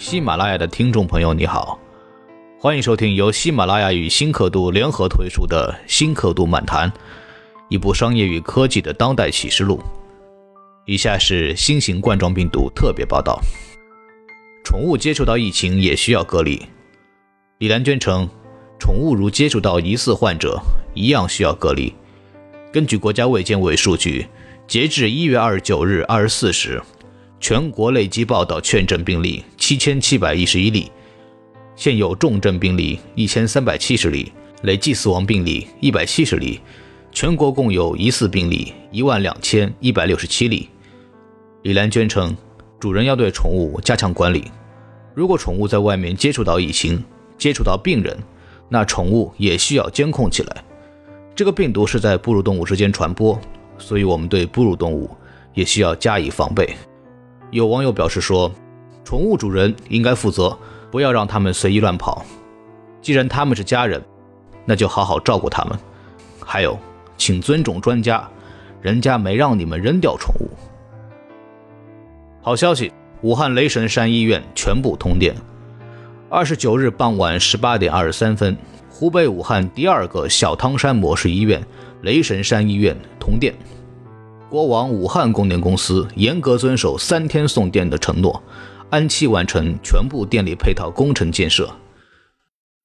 [0.00, 1.78] 喜马拉雅的听众朋友，你好，
[2.58, 6.90] 欢迎收听由喜马拉雅与新刻度联合推出的《新刻度漫谈》，
[7.68, 9.78] 一部商业与科技的当代启示录。
[10.86, 13.38] 以下是新型冠状病毒特别报道：
[14.64, 16.62] 宠物接触到疫情也需要隔离。
[17.58, 18.26] 李兰娟称，
[18.78, 20.58] 宠物如接触到疑似患者，
[20.94, 21.92] 一样需要隔离。
[22.72, 24.26] 根据国家卫健委数据，
[24.66, 26.82] 截至一月二十九日二十四时。
[27.40, 30.92] 全国累计报道确诊病例七千七百一十一例，
[31.74, 34.30] 现有重症病例一千三百七十例，
[34.62, 36.60] 累计死亡病例一百七十例，
[37.10, 40.68] 全国共有疑似病例一万两千一百六十七例。
[41.62, 42.36] 李兰娟称，
[42.78, 44.44] 主人要对宠物加强管理，
[45.14, 47.02] 如果宠物在外面接触到疫情，
[47.38, 48.18] 接触到病人，
[48.68, 50.62] 那宠物也需要监控起来。
[51.34, 53.40] 这个病毒是在哺乳动物之间传播，
[53.78, 55.08] 所以我们对哺乳动物
[55.54, 56.76] 也需要加以防备。
[57.50, 58.50] 有网友表示说
[59.04, 60.56] ：“宠物主人应该负责，
[60.90, 62.24] 不要让他们随意乱跑。
[63.02, 64.00] 既然他们是家人，
[64.64, 65.78] 那就好好照顾他们。
[66.44, 66.78] 还有，
[67.16, 68.28] 请尊重专家，
[68.80, 70.48] 人家没让你们扔掉宠物。”
[72.40, 75.34] 好消息，武汉雷神山医院全部通电。
[76.28, 78.56] 二十九日傍晚十八点二十三分，
[78.88, 81.60] 湖北武汉第二个小汤山模式医院
[82.02, 83.52] 雷神山医院通电。
[84.50, 88.42] 国网武汉供电公司严格遵守三天送电的承诺，
[88.90, 91.70] 按期完成全部电力配套工程建设。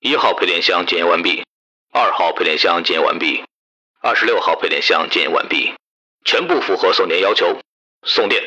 [0.00, 1.42] 一号配电箱检验完毕，
[1.90, 3.42] 二号配电箱检验完毕，
[4.02, 5.72] 二十六号配电箱检验完毕，
[6.26, 7.46] 全部符合送电要求，
[8.02, 8.42] 送电。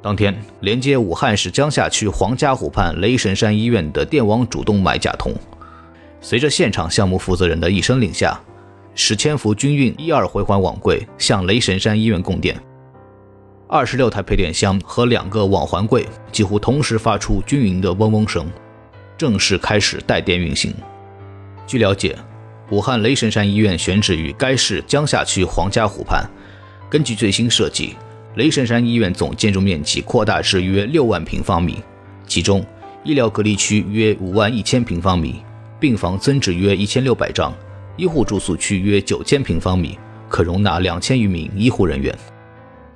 [0.00, 5.34] 当天，连接武汉市江夏区黄家湖畔雷神山医院的电网主动脉假通，
[6.20, 8.40] 随着现场项目负责人的一声令下。
[8.96, 12.56] 十千伏均匀一二回环网柜向雷神山医院供电，
[13.66, 18.46] 二十六台配电箱和两个网环柜几乎同时发出均匀的嗡嗡声，
[19.18, 20.72] 正式开始带电运行。
[21.66, 22.16] 据了解，
[22.70, 26.24] 武汉雷神山医院选址于该市江夏区黄家湖畔。
[26.88, 27.96] 根据最新设计，
[28.36, 31.82] 雷神山医院总建筑面积扩大至约六万平方米，
[32.28, 32.64] 其中
[33.02, 35.42] 医疗隔离区约五万一千平方米，
[35.80, 37.52] 病房增至约一千六百张。
[37.96, 42.12] 医护住宿区约九千平方米，可容纳两千余名医护人员。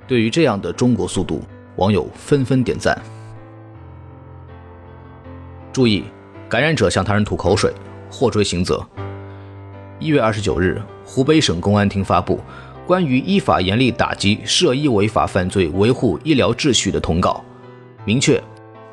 [0.05, 1.41] 对于这样的中国速度，
[1.77, 2.99] 网友纷纷点赞。
[5.71, 6.03] 注意，
[6.49, 7.71] 感染者向他人吐口水，
[8.11, 8.85] 或追刑责。
[9.99, 12.41] 一月二十九日，湖北省公安厅发布
[12.85, 17.41] 关于依法严厉打击涉医违法犯罪、维护医疗秩序的通告，
[18.03, 18.41] 明确，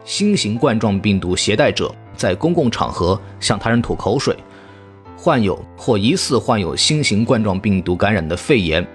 [0.05, 4.37] 新型冠状病毒携带者在公共场合向他人吐口水。
[5.27, 8.87] 患有或疑似患有新型冠状病毒感染的肺炎，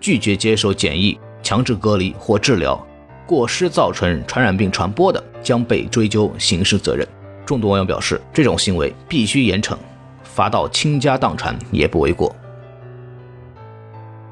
[0.00, 2.84] 拒绝接受检疫、强制隔离或治疗，
[3.24, 7.06] 过失造成传染病传播的，将被追究刑事责任。
[7.46, 9.76] 众多网友表示，这种行为必须严惩，
[10.24, 12.34] 罚到倾家荡产也不为过。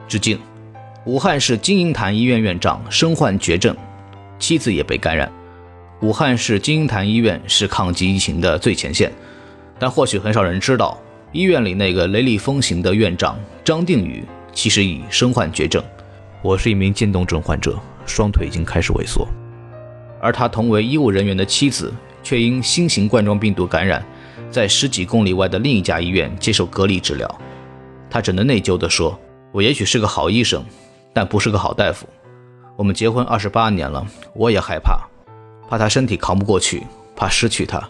[0.09, 0.41] 致敬，
[1.05, 3.77] 武汉市金银潭医院院长身患绝症，
[4.41, 5.31] 妻子也被感染。
[6.01, 9.13] 武汉市金银潭医院是抗击疫情的最前线，
[9.79, 11.01] 但或许很少人知道。
[11.33, 15.83] 医院里那个雷厉风行的院长张定宇，其实已身患绝症。
[16.41, 19.27] 我是一名渐冻症患者，双腿已经开始萎缩。
[20.21, 21.93] 而他同为医务人员的妻子，
[22.23, 24.05] 却因新型冠状病毒感染，
[24.51, 27.41] 在十几公里外的另一家医院接受隔离治疗。
[28.09, 29.19] 他只能内疚地说
[29.53, 30.65] ：“我也许是个好医生，
[31.13, 32.07] 但不是个好大夫。
[32.77, 35.01] 我们结婚二十八年了，我也害怕，
[35.69, 36.85] 怕他身体扛不过去，
[37.17, 37.83] 怕失去他。”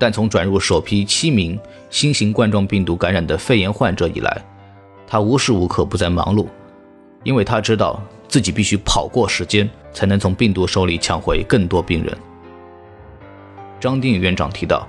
[0.00, 4.42] 但从转入首批七名新型冠状病毒感染的肺炎患者以来，
[5.06, 6.46] 他无时无刻不在忙碌，
[7.22, 12.16] 因为他知道自己必须跑过时间，才能从病毒手里抢回更多病人。
[13.78, 14.88] 张定宇院长提到，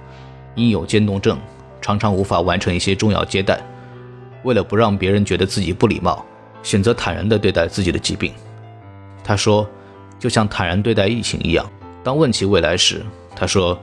[0.56, 1.38] 因有渐冻症，
[1.82, 3.60] 常常无法完成一些重要接待，
[4.44, 6.26] 为了不让别人觉得自己不礼貌，
[6.64, 8.32] 选择坦然地对待自己的疾病。
[9.26, 9.68] 他说，
[10.18, 11.70] 就像坦然对待疫情一样。
[12.02, 13.78] 当问起未来时，他说。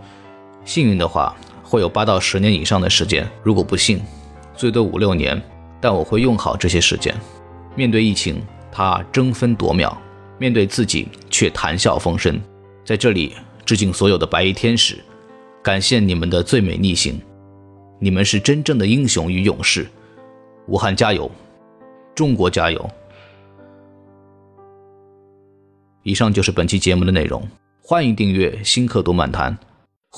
[0.68, 4.02] 幸运的话，会有八到十年以上的时间；如果不幸，
[4.54, 5.42] 最多五六年。
[5.80, 7.14] 但我会用好这些时间。
[7.74, 9.88] 面对疫情，他争分夺秒；
[10.36, 12.38] 面对自己，却谈笑风生。
[12.84, 13.34] 在这里，
[13.64, 15.02] 致敬所有的白衣天使，
[15.62, 17.18] 感谢你们的最美逆行，
[17.98, 19.88] 你们是真正的英雄与勇士。
[20.66, 21.30] 武汉加油，
[22.14, 22.90] 中国加油！
[26.02, 27.42] 以上就是本期节目的内容，
[27.80, 29.56] 欢迎订阅新客读漫谈。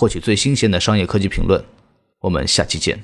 [0.01, 1.63] 获取最新鲜的商业科技评论，
[2.21, 2.99] 我们下期见。